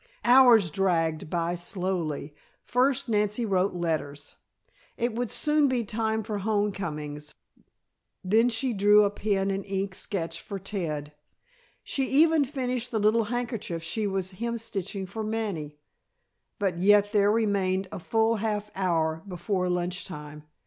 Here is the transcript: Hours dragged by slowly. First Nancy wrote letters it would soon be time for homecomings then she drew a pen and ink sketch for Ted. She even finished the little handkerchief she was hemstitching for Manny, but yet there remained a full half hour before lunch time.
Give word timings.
Hours 0.25 0.71
dragged 0.71 1.29
by 1.29 1.53
slowly. 1.53 2.33
First 2.63 3.07
Nancy 3.07 3.45
wrote 3.45 3.75
letters 3.75 4.35
it 4.97 5.13
would 5.13 5.29
soon 5.29 5.67
be 5.67 5.83
time 5.83 6.23
for 6.23 6.39
homecomings 6.39 7.35
then 8.23 8.49
she 8.49 8.73
drew 8.73 9.03
a 9.03 9.11
pen 9.11 9.51
and 9.51 9.63
ink 9.63 9.93
sketch 9.93 10.41
for 10.41 10.57
Ted. 10.57 11.13
She 11.83 12.05
even 12.05 12.45
finished 12.45 12.89
the 12.89 12.97
little 12.97 13.25
handkerchief 13.25 13.83
she 13.83 14.07
was 14.07 14.31
hemstitching 14.39 15.07
for 15.07 15.23
Manny, 15.23 15.77
but 16.57 16.79
yet 16.79 17.11
there 17.11 17.31
remained 17.31 17.87
a 17.91 17.99
full 17.99 18.37
half 18.37 18.71
hour 18.75 19.21
before 19.27 19.69
lunch 19.69 20.05
time. 20.05 20.45